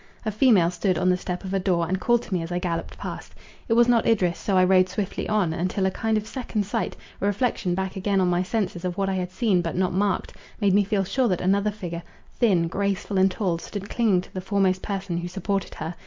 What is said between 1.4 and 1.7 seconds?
of a